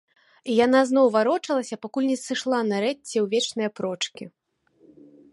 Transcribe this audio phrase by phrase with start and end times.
[0.51, 4.23] І яна зноў варочалася, пакуль не сышла нарэшце ў вечныя прочкі.